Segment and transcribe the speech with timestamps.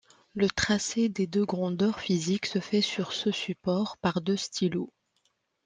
[0.33, 4.91] Le tracé des deux grandeurs physiques se fait sur ce support par deux stylos.